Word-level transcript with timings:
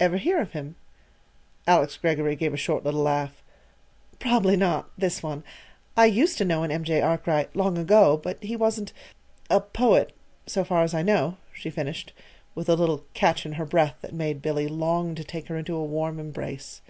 "Ever 0.00 0.16
hear 0.16 0.40
of 0.40 0.54
him?" 0.54 0.74
Alice 1.64 1.96
Greggory 1.96 2.34
gave 2.34 2.52
a 2.52 2.56
short 2.56 2.82
little 2.82 3.00
laugh. 3.00 3.40
"Probably 4.18 4.56
not 4.56 4.90
this 4.98 5.22
one. 5.22 5.44
I 5.96 6.06
used 6.06 6.36
to 6.38 6.44
know 6.44 6.64
an 6.64 6.72
M. 6.72 6.82
J. 6.82 7.00
Arkwright, 7.00 7.54
long 7.54 7.78
ago; 7.78 8.16
but 8.16 8.42
he 8.42 8.56
wasn't 8.56 8.92
a 9.48 9.60
poet, 9.60 10.12
so 10.48 10.64
far 10.64 10.82
as 10.82 10.94
I 10.94 11.02
know," 11.02 11.36
she 11.52 11.70
finished, 11.70 12.12
with 12.56 12.68
a 12.68 12.74
little 12.74 13.04
catch 13.14 13.46
in 13.46 13.52
her 13.52 13.64
breath 13.64 13.94
that 14.00 14.12
made 14.12 14.42
Billy 14.42 14.66
long 14.66 15.14
to 15.14 15.22
take 15.22 15.46
her 15.46 15.56
into 15.56 15.76
a 15.76 15.84
warm 15.84 16.18
embrace. 16.18 16.82